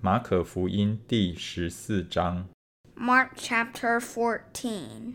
[0.00, 2.48] 马可福音第十四章。
[2.96, 5.14] Mark chapter 14.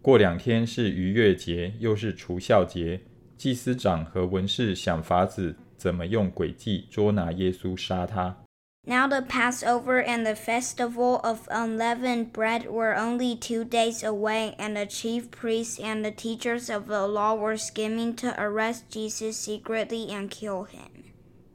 [0.00, 3.02] 过两天是逾越节，又是除孝节，
[3.36, 8.38] 祭司长和文士想法子怎么用诡计捉拿耶稣，杀他。
[8.86, 14.74] Now the Passover and the festival of unleavened bread were only two days away, and
[14.74, 20.08] the chief priests and the teachers of the law were scheming to arrest Jesus secretly
[20.08, 20.88] and kill him.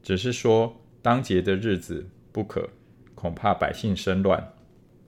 [0.04, 2.71] 只是说当节的日子 不可，
[3.15, 4.53] 恐怕百姓生乱。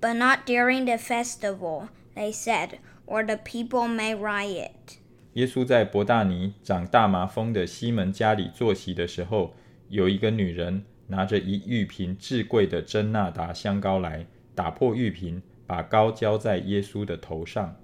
[0.01, 4.99] But not during the festival, they said, or the people may riot.
[5.33, 9.55] 耶稣在伯大尼长大麻风的西门家里坐席的时候，
[9.89, 17.75] 有一个女人拿着一玉瓶至贵的真纳达香膏来，打破玉瓶，把膏浇在耶稣的头上。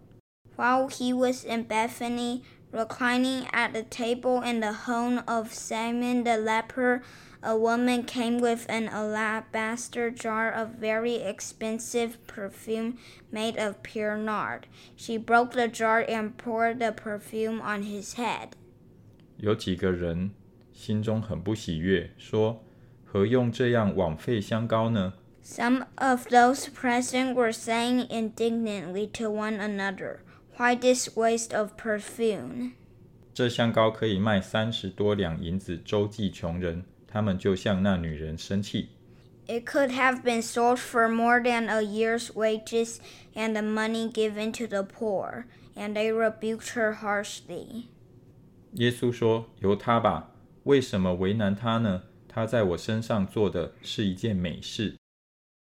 [0.56, 6.36] While he was in Bethany, reclining at the table in the home of Simon the
[6.36, 7.00] leper,
[7.41, 12.97] a woman came with an alabaster jar of very expensive perfume
[13.31, 14.67] made of pure nard.
[14.95, 18.53] She broke the jar and poured the perfume on his head.
[19.37, 20.31] 有几个人
[20.73, 25.13] 心中很不喜悦，说：“何用这样枉费香膏呢？
[25.43, 30.17] Some of those present were saying indignantly to one another,
[30.57, 32.71] Why this waste of perfume?
[33.33, 38.89] 这香膏可以卖三十多两银子周济穷人。” 他们就向那女人生气。
[39.47, 42.97] It could have been sold for more than a year's wages
[43.33, 47.85] and the money given to the poor, and they rebuked her harshly.
[48.73, 52.03] 耶稣说：“由他吧，为什么为难他呢？
[52.27, 54.97] 他在我身上做的是一件美事。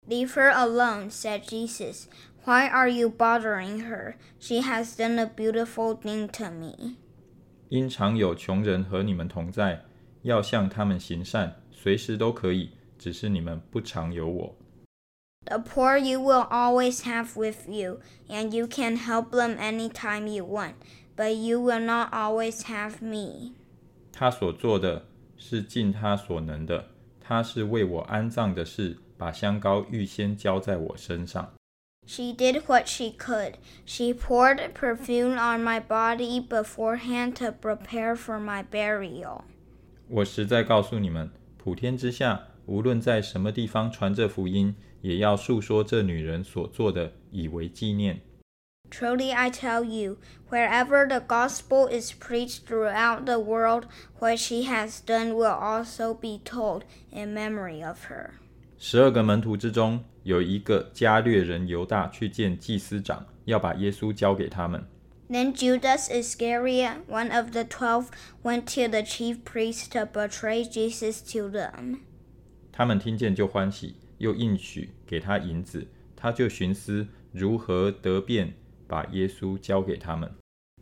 [0.08, 2.06] Leave her alone, said Jesus.
[2.44, 4.14] Why are you bothering her?
[4.40, 6.96] She has done a beautiful thing to me.
[7.68, 9.84] 因常有穷人和你们同在，
[10.22, 14.56] 要向他们行善，随时都可以，只是你们不常有我。
[15.46, 20.44] The poor you will always have with you, and you can help them anytime you
[20.44, 20.74] want,
[21.16, 23.52] but you will not always have me.
[24.10, 31.52] 他所做的是尽他所能的，他是为我安葬的事，把香膏预先浇在我身上。
[32.06, 33.54] She did what she could.
[33.84, 39.42] She poured perfume on my body beforehand to prepare for my burial.
[40.11, 48.21] 我实在告诉你们，普天之下，无论在什么地方传这福音，也要述说这女人所做的，以为纪念。
[48.89, 50.17] Truly I tell you,
[50.49, 53.83] wherever the gospel is preached throughout the world,
[54.17, 56.81] what she has done will also be told
[57.11, 58.31] in memory of her.
[58.79, 64.83] 十二个门徒之中，有一个加略人犹大去见祭司长，要把耶稣交给他们。
[65.28, 68.10] Then Judas Iscariot, one of the twelve,
[68.42, 72.00] went to the chief priests to betray Jesus to them.
[72.70, 78.52] 他们听见就欢喜，又应许给他银子，他就寻思如何得便
[78.86, 80.30] 把耶稣交给他们。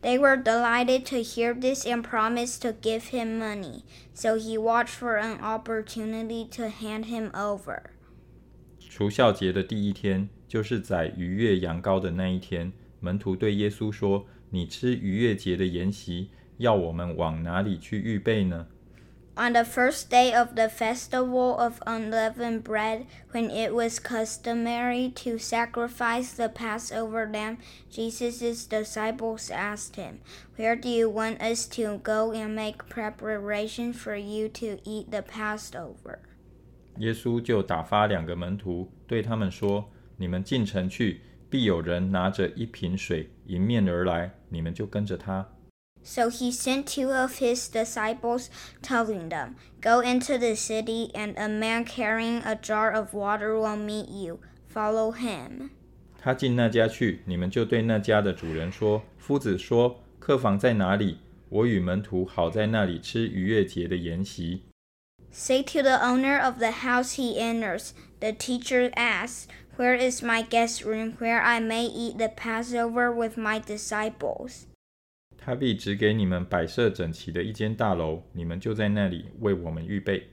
[0.01, 3.83] They were delighted to hear this and promised to give him money,
[4.13, 7.83] so he watched for an opportunity to hand him over.
[8.79, 18.66] 除孝节的第一天，就是宰逾越羊羔的那一天，门徒对耶稣说：“ 你吃逾越节的筵席，要我们往哪里去预备呢？”
[19.40, 25.38] On the first day of the festival of unleavened bread, when it was customary to
[25.38, 27.58] sacrifice the Passover lamb,
[27.88, 30.18] Jesus' disciples asked him,
[30.56, 35.22] Where do you want us to go and make preparation for you to eat the
[35.22, 36.18] Passover?
[36.96, 39.88] 耶稣就打发两个门徒，对他们说
[40.18, 45.47] ：“你们进城去，必有人拿着一瓶水迎面而来，你们就跟着他。”
[46.05, 48.47] So he sent two of his disciples,
[48.81, 53.77] telling them, Go into the city, and a man carrying a jar of water will
[53.77, 54.39] meet you.
[54.73, 55.69] Follow him.
[56.19, 61.19] 他进那家去，你们就对那家的主人说：“夫子说，客房在哪里？
[61.49, 64.63] 我与门徒好在那里吃逾越节的筵席。”
[65.31, 69.47] Say to the owner of the house he enters, The teacher asks,
[69.77, 74.65] Where is my guest room where I may eat the Passover with my disciples?
[75.37, 80.29] 他必指给你们摆设整齐的一间大楼，你们就在那里为我们预备。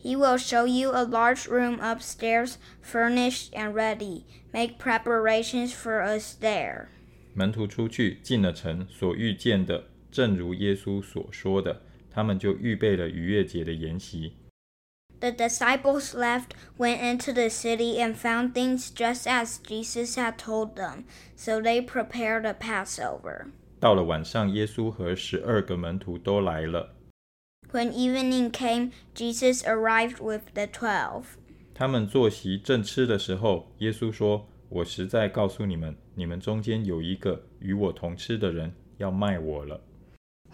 [0.00, 4.22] He will show you a large room upstairs, furnished and ready.
[4.52, 6.86] Make preparations for us there.
[7.34, 14.34] 门徒出去进了城，所遇见的正如耶稣所说的，他们就预备了逾越节的筵席。
[15.20, 20.76] The disciples left, went into the city, and found things just as Jesus had told
[20.76, 21.04] them.
[21.34, 23.46] So they prepared a Passover.
[23.80, 26.94] 到了晚上，耶稣和十二个门徒都来了。
[27.72, 31.24] When evening came, Jesus arrived with the twelve.
[31.74, 39.80] 他们坐席正吃的时候，耶稣说：“我实在告诉你们，你们中间有一个与我同吃的人要卖我了。”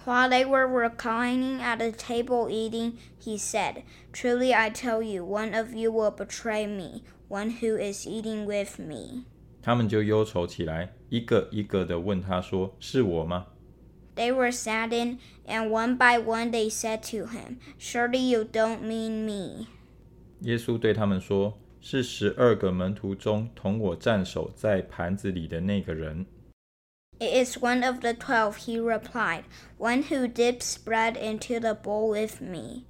[0.04, 5.54] While they were reclining at the table eating, he said, Truly I tell you, one
[5.54, 9.26] of you will betray me, one who is eating with me.
[9.62, 13.46] 他们就忧愁起来，一个一个的问他说：“是我吗？”
[14.16, 19.24] They were saddened, and one by one they said to him, Surely you don't mean
[19.24, 19.68] me.
[20.40, 26.26] 耶稣对他们说：“是十二个门徒中同我站守在盘子里的那个人。”
[27.22, 29.44] It is one of the twelve, he replied,
[29.78, 32.82] one who dips bread into the bowl with me.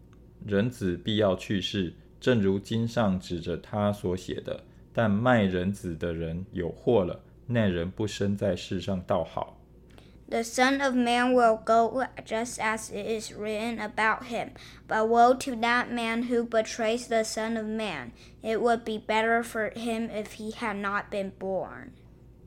[0.46, 4.64] 人子必要去世，正如经上指着他所写的。
[4.94, 9.58] 但卖人子的人有祸了，那人不生在世上倒好。
[10.30, 14.52] The Son of Man will go just as it is written about him.
[14.88, 18.12] But woe to that man who betrays the Son of Man!
[18.40, 21.90] It would be better for him if he had not been born.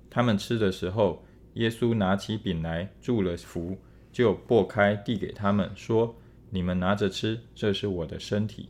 [0.10, 1.24] 他们吃的时候。
[1.60, 3.78] 耶稣拿起饼来，祝了福，
[4.12, 8.70] 就擘开，递给他们，说：“你们拿着吃，这是我的身体。”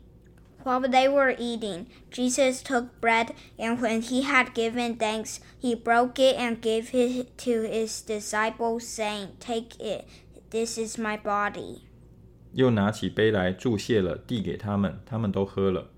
[0.64, 6.16] While they were eating, Jesus took bread, and when he had given thanks, he broke
[6.16, 10.06] it and gave it to his disciples, saying, "Take it,
[10.50, 11.82] this is my body."
[12.54, 15.92] 又拿起杯来，祝谢了，递给他们，他们都喝了。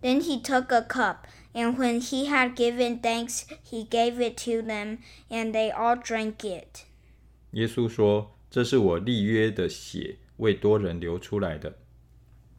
[0.00, 4.60] Then he took a cup, and when he had given thanks, he gave it to
[4.62, 4.98] them,
[5.30, 6.86] and they all drank it.
[7.52, 11.78] 耶稣说：“这是我立约的血，为多人流出来的。”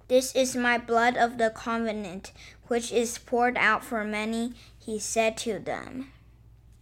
[0.08, 2.32] This is my blood of the covenant,
[2.68, 4.54] which is poured out for many,
[4.86, 6.06] he said to them.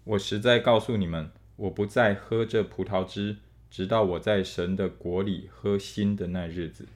[0.03, 3.38] 我实在告诉你们，我不再喝这葡萄汁，
[3.69, 6.88] 直到我在神的国里喝新的那日子。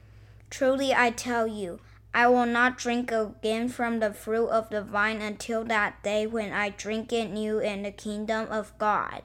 [0.50, 1.78] Truly I tell you,
[2.12, 6.50] I will not drink again from the fruit of the vine until that day when
[6.50, 9.22] I drink it new in the kingdom of God.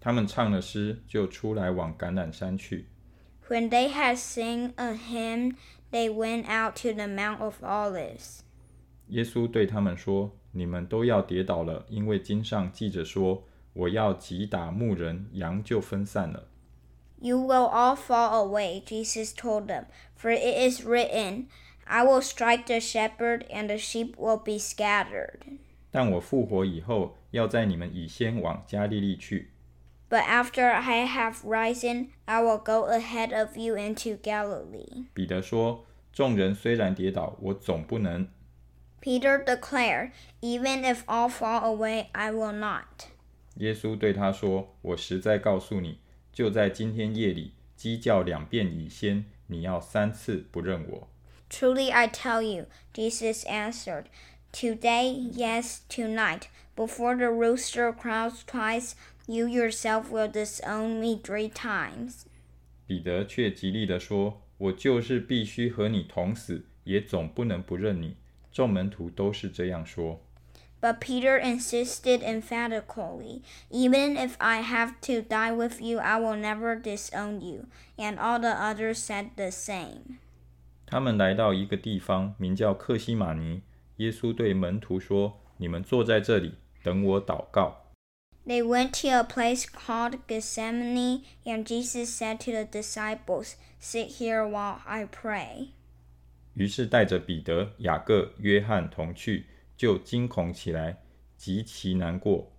[0.00, 2.88] 他们唱了诗，就出来往橄榄山去。
[3.48, 5.56] When they had sung a hymn,
[5.90, 8.40] they went out to the Mount of Olives.
[9.08, 16.48] 耶稣对他们说：“你们都要跌倒了，因为经上记着说，我要击打牧人，羊就分散了。”
[17.20, 21.46] You will all fall away, Jesus told them, for it is written.
[21.88, 25.58] I will strike the shepherd, and the sheep will be scattered.
[25.90, 29.50] 但我复活以后，要在你们以先往加利利去。
[30.08, 35.06] But after I have risen, I will go ahead of you into Galilee.
[35.12, 38.28] 彼得说：“众人虽然跌倒，我总不能。”
[39.02, 43.08] Peter declared, "Even if all fall away, I will not."
[43.56, 45.98] 耶稣对他说：“我实在告诉你，
[46.32, 51.08] 就在今天夜里，鸡叫两遍以先，你要三次不认我。”
[51.48, 54.04] Truly I tell you, Jesus answered,
[54.52, 58.94] Today, yes, tonight, before the rooster crows twice,
[59.26, 62.26] you yourself will disown me three times.
[62.86, 68.16] 彼得却极力地说：“我就是必须和你同死，也总不能不认你。”
[68.52, 70.20] 众门徒都是这样说。
[70.80, 73.40] But Peter insisted emphatically,
[73.70, 77.68] Even if I have to die with you, I will never disown you.
[77.96, 80.18] And all the others said the same.
[80.89, 83.61] 他们来到一个地方，名叫客西马尼。
[83.97, 87.93] 耶稣对门徒说：“你们坐在这里，等我祷告。”
[88.47, 94.41] They went to a place called Gethsemane, and Jesus said to the disciples, "Sit here
[94.49, 95.67] while I pray."
[96.55, 99.45] 于是带着彼得、雅各、约翰同去，
[99.77, 101.03] 就惊恐起来，
[101.37, 102.51] 极其难过。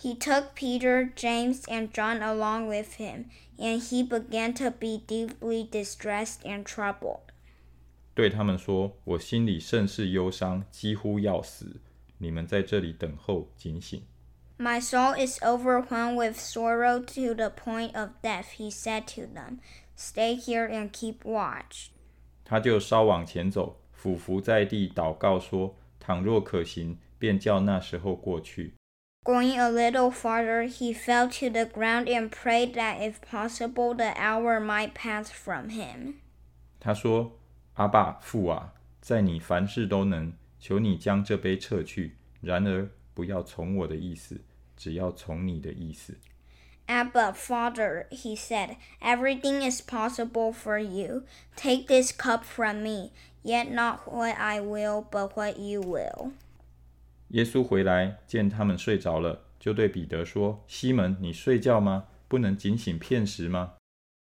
[0.00, 3.26] He took Peter, James, and John along with him,
[3.56, 7.30] and he began to be deeply distressed and troubled.
[8.14, 11.80] 对他们说：“我心里甚是忧伤，几乎要死。
[12.18, 14.02] 你们在这里等候，警醒。”
[14.58, 18.58] My soul is overwhelmed with sorrow to the point of death.
[18.58, 19.58] He said to them,
[19.96, 21.88] "Stay here and keep watch."
[22.44, 28.74] 他就稍往前走，俯伏在地祷告说：“倘若可行，便叫那时候过去。”
[29.24, 34.12] Going a little farther, he fell to the ground and prayed that if possible the
[34.16, 36.16] hour might pass from him.
[36.78, 37.38] 他说。
[37.74, 42.16] 阿爸父啊，在你凡事都能，求你将这杯撤去。
[42.40, 44.40] 然而不要从我的意思，
[44.76, 46.18] 只要从你的意思。
[46.88, 51.22] Abba, Father, he said, everything is possible for you.
[51.56, 53.12] Take this cup from me,
[53.42, 56.32] yet not what I will, but what you will.
[57.28, 62.08] 耶稣回来，见他们睡着了，就对彼得说：“西门，你睡觉吗？
[62.28, 63.74] 不能警醒片时吗？”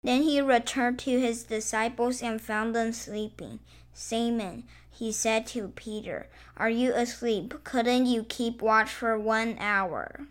[0.03, 3.59] Then he returned to his disciples and found them sleeping.
[3.93, 7.53] Simon, he said to Peter, Are you asleep?
[7.63, 10.27] Couldn't you keep watch for one hour?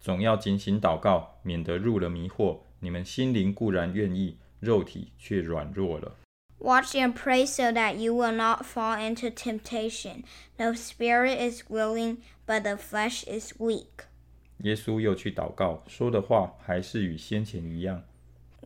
[0.00, 2.60] 总要警醒祷告，免得入了迷惑。
[2.80, 6.16] 你们心灵固然愿意，肉体却软弱了。
[6.58, 10.24] Watch and pray so that you will not fall into temptation.
[10.56, 14.06] The spirit is willing, but the flesh is weak.
[14.58, 18.04] 耶稣又去祷告，说的话还是与先前一样。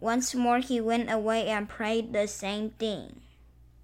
[0.00, 3.10] Once more he went away and prayed the same thing.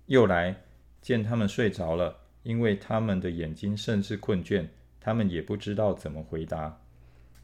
[0.06, 0.56] 又来
[1.00, 4.68] 见他们睡着了，因为他们的眼睛甚是困倦，
[5.00, 6.80] 他们也不知道怎么回答。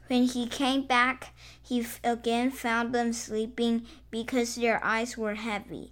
[0.09, 1.31] When he came back,
[1.67, 5.89] he f- again found them sleeping because their eyes were heavy.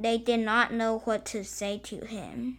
[0.00, 2.56] They did not know what to say to him.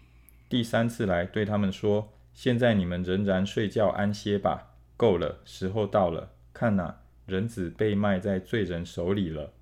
[0.50, 6.34] 第三次来对他们说：“现在你们仍然睡觉安歇吧，够了，时候到了。
[6.54, 9.54] 看哪，人子被卖在罪人手里了。”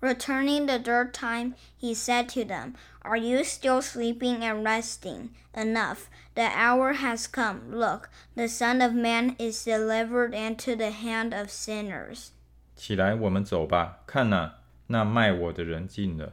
[0.00, 5.30] Returning the third time, he said to them, Are you still sleeping and resting?
[5.54, 6.10] Enough.
[6.34, 7.70] The hour has come.
[7.70, 12.30] Look, the Son of Man is delivered into the hand of sinners.
[12.76, 14.00] 起来，我们走吧。
[14.06, 14.56] 看哪，
[14.88, 16.32] 那卖我的人进了。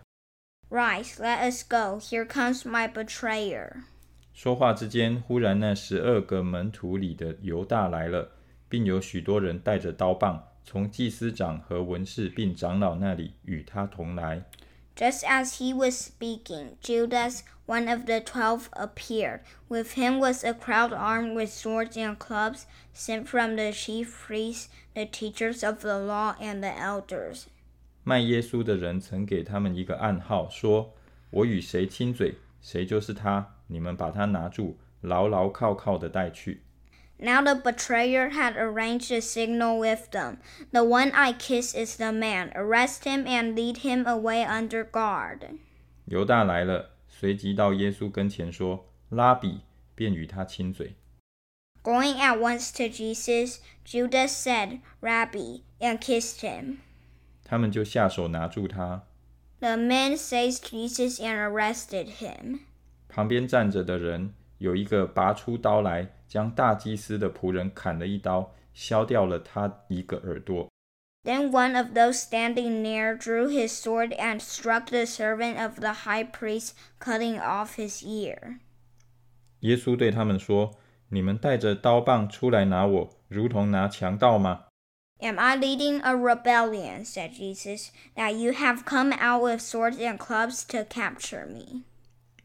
[0.69, 1.99] Rise, let us go.
[1.99, 3.83] Here comes my betrayer.
[4.33, 8.31] 说话之间，忽然那十二个门徒里的犹大来了，
[8.67, 14.42] 并有许多人带着刀棒， 从祭司长和文士并长老那里与他同来。
[14.96, 19.42] Just as he was speaking, Judas, one of the twelve, appeared.
[19.68, 24.68] With him was a crowd armed with swords and clubs, sent from the chief priests,
[24.94, 27.44] the teachers of the law, and the elders.
[28.02, 30.94] 卖耶稣的人曾给他们一个暗号，说
[31.30, 33.54] ：“我与谁亲嘴，谁就是他。
[33.68, 36.62] 你们把他拿住，牢牢靠靠的带去。”
[37.17, 40.37] Now the betrayer had arranged a signal with them.
[40.71, 42.51] The one I kiss is the man.
[42.55, 45.59] Arrest him and lead him away under guard.
[46.05, 49.61] 犹大来了，随即到耶稣跟前说：“拉比！”
[49.93, 50.95] 便与他亲嘴。
[51.83, 56.77] Going at once to Jesus, Judas said, Rabbi, and kissed him.
[57.43, 59.03] 他们就下手拿住他。
[59.59, 62.61] The men seized Jesus and arrested him.
[63.07, 70.68] 旁边站着的人有一个拔出刀来， 将大祭司的仆人砍了一刀，削掉了他一个耳朵。
[71.24, 76.24] Then one of those standing near drew his sword and struck the servant of the high
[76.24, 78.58] priest, cutting off his ear.
[79.60, 80.76] 耶稣对他们说
[81.10, 84.66] ：“你们带着刀棒出来拿我，如同拿强盗吗
[85.18, 90.62] ？Am I leading a rebellion, said Jesus, that you have come out with swords and clubs
[90.68, 91.82] to capture me?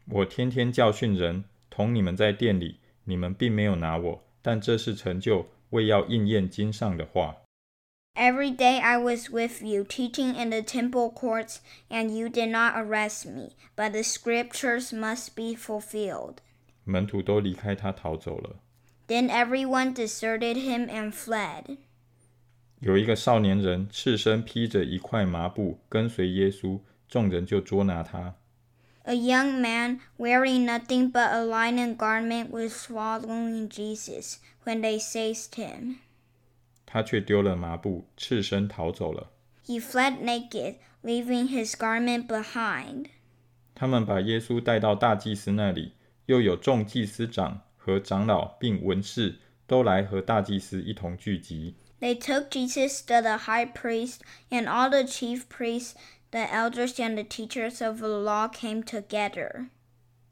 [0.08, 7.36] 我天天教训人，同你们在店里，你们并没有拿我，但这是成就，为要应验经上的话。
[8.14, 13.26] Every day I was with you, teaching in the temple courts, and you did not arrest
[13.26, 16.36] me, but the scriptures must be fulfilled.
[16.84, 18.56] 门徒都离开他逃走了。
[19.08, 21.78] Then everyone deserted him and fled.
[22.80, 28.34] 有一个少年人赤身披着一块麻布跟随耶稣，众人就捉拿他。
[29.03, 35.99] A young man, wearing nothing but a linen garment, was following Jesus when they seized him.
[36.85, 39.31] 他却丢了麻布，赤身逃走了。
[39.65, 43.07] He fled naked, leaving his garment behind.
[43.75, 45.93] 他们把耶稣带到大祭司那里，
[46.25, 51.75] 又有众祭司长和长老并文士都来和大祭司一同聚集。
[51.99, 54.19] They took Jesus to the high priest,
[54.49, 55.93] and all the chief priests,
[56.31, 59.67] the elders, and the teachers of the law came together.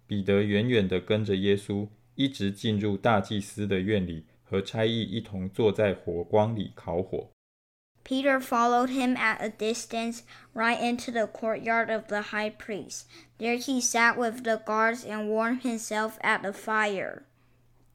[0.07, 7.29] 彼得远远地跟着耶稣，一直进入大祭司的院里，和差役一同坐在火光里烤火。
[8.03, 10.19] Peter followed him at a distance
[10.53, 13.05] right into the courtyard of the high priest.
[13.39, 17.23] There he sat with the guards and warmed himself at the fire.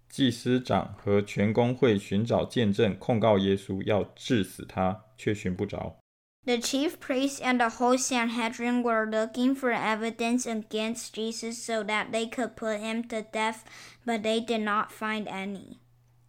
[0.08, 6.00] 祭司长和全公会寻找见证，控告耶稣，要治死他，却寻不着。
[6.46, 12.12] The chief priests and the whole Sanhedrin were looking for evidence against Jesus so that
[12.12, 13.64] they could put him to death,
[14.06, 15.78] but they did not find any.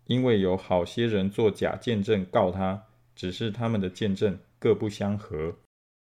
[0.07, 5.55] 因为有好些人做假见证告他，只是他们的见证各不相合。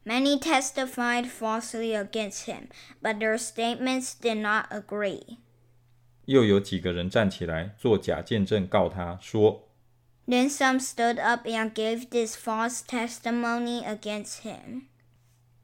[0.04, 2.68] Many testified falsely against him,
[3.02, 5.37] but their statements did not agree.
[6.25, 9.65] 又有几个人站起来做假见证告他说：
[10.26, 14.82] Then some stood up and gave this false testimony against him.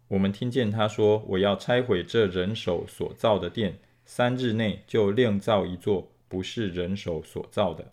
[0.08, 7.92] 我们听见他说，我要拆毁这人手所造的殿，三日内就另造一座不是人手所造的。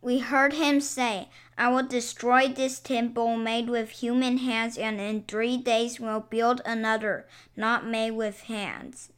[0.00, 5.22] We heard him say, I will destroy this temple made with human hands, and in
[5.22, 9.08] three days will build another, not made with hands.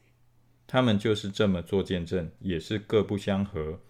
[0.69, 3.81] 他们就是这么做见证，也是各不相合。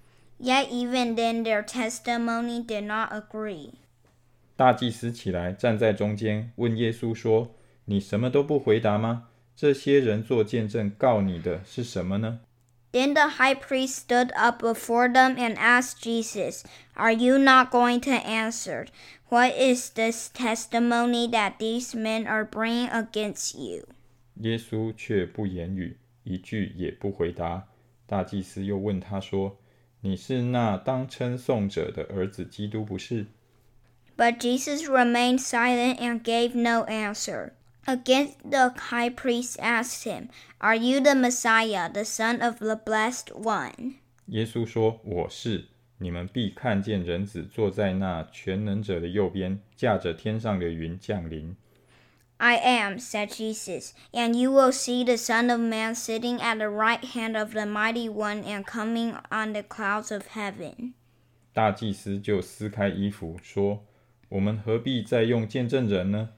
[0.40, 3.74] Yet even then their testimony did not agree.
[4.56, 9.28] 大祭司起来站在中间，问耶稣说：“你什么都不回答吗？
[9.54, 12.40] 这些人做见证告你的是什么呢？”
[12.92, 18.00] Then the high priest stood up before them and asked Jesus, Are you not going
[18.00, 18.86] to answer?
[19.28, 23.86] What is this testimony that these men are bringing against you?
[24.36, 27.64] 耶稣却不言语，一句也不回答。
[28.06, 29.58] 大祭司又问他说：“
[30.01, 33.27] 你是那当称颂者的儿子基督不是？”
[34.17, 37.53] But Jesus remained silent and gave no answer.
[37.85, 40.29] Again, the high priest asked him,
[40.59, 43.95] Are you the Messiah, the Son of the Blessed One?
[44.27, 45.65] 耶稣说：“我是。
[45.97, 51.55] 你们必看见人子坐在那全能者的右边，驾着天上的云降临。”
[52.43, 56.69] I am, said Jesus, and you will see the Son of Man sitting at the
[56.69, 60.95] right hand of the Mighty One and coming on the clouds of heaven.
[61.53, 63.85] 大祭司就撕开衣服说
[64.29, 66.29] ：“我们何必再用见证人呢？”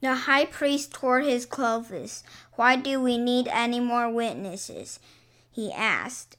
[0.00, 2.22] The high priest tore his clothes.
[2.56, 4.96] Why do we need any more witnesses?
[5.54, 6.38] He asked.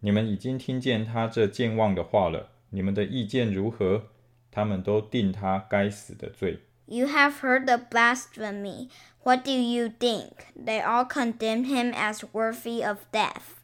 [0.00, 2.52] 你们已经听见他这僭妄的话了。
[2.70, 4.04] 你们的意见如何？
[4.50, 6.60] 他们都定他该死的罪。
[6.87, 8.89] You have heard the blasphemy.
[9.23, 10.47] What do you think?
[10.55, 13.59] They all condemned him as worthy of death.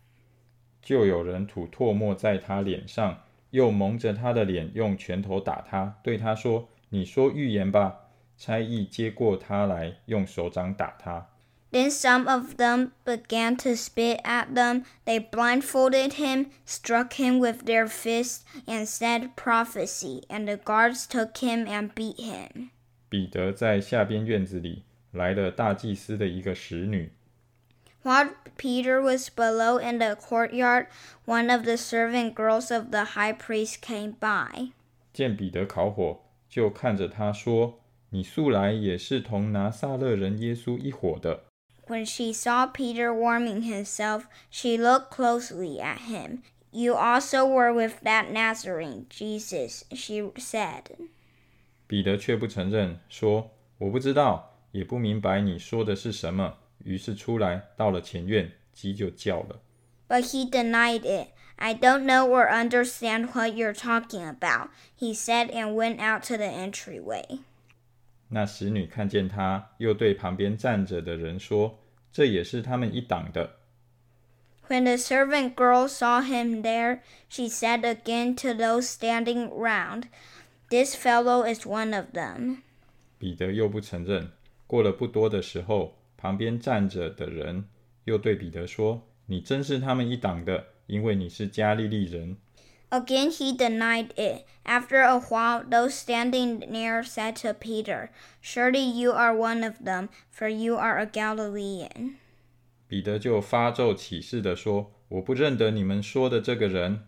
[0.82, 8.04] 就有人吐唾沫在他脸上，又蒙着他的脸，用拳头打他，对他说：“你说预言吧。”
[8.38, 11.28] 差役接过他来，用手掌打他。
[11.72, 14.86] Then some of them began to spit at them.
[15.06, 20.22] They blindfolded him, struck him with their fists, and said prophecy.
[20.30, 22.70] And the guards took him and beat him.
[23.12, 27.12] 彼得在下边院子里来了大祭司的一个使女，
[28.04, 30.88] While Peter was below in the courtyard,
[31.26, 34.72] one of the servant girls of the high priest came by.
[35.14, 41.44] 见彼得烤火，就看着他说：“你素来也是同拿撒勒人耶稣一伙的。”
[41.88, 46.40] When she saw Peter warming himself, she looked closely at him.
[46.72, 50.84] You also were with that Nazarene, Jesus, she said.
[51.93, 59.61] 彼得却不承认，说：“我不知道，也不明白你说的是什么。”于是出来到了前院，鸡就叫了。
[60.09, 61.29] But he denied it.
[61.57, 66.39] I don't know or understand what you're talking about, he said and went out to
[66.39, 67.41] the entryway.
[68.31, 71.79] 那使女看见他，又对旁边站着的人说
[72.11, 73.57] ：“这也是他们一党的。”
[74.69, 80.05] When the servant girl saw him there, she said again to those standing round,
[80.72, 82.58] This fellow is one of them.
[83.18, 84.32] 彼得又不承认。
[84.68, 87.66] 过了不多的时候，旁边站着的人
[88.04, 92.38] 又对彼得说：“你真是他们一党的，因为你是加利利人。”
[92.90, 94.46] Again he denied it.
[94.64, 98.10] After a while, those standing near said to Peter,
[98.42, 102.16] Surely you are one of them, for you are a Galilean.
[102.88, 107.08] 彼得就发咒起誓的说：“我不认得你们说的这个人。”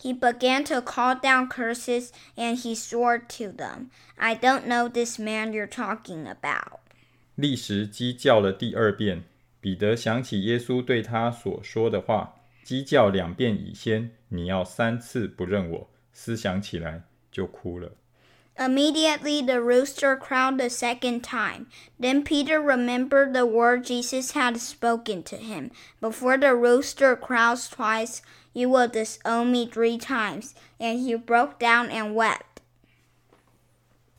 [0.00, 5.18] He began to call down curses, and he swore to them, I don't know this
[5.18, 6.80] man you're talking about.
[7.34, 9.24] 立时鸡叫了第二遍，
[9.60, 17.92] 彼得想起耶稣对他所说的话：“鸡叫两遍以先，你要三次不认我。”思想起来就哭了。
[18.63, 21.65] Immediately the rooster crowed a second time.
[21.99, 25.71] Then Peter remembered the word Jesus had spoken to him.
[25.99, 28.21] Before the rooster crows twice,
[28.53, 30.53] you will disown me three times.
[30.79, 32.50] And he broke down and wept.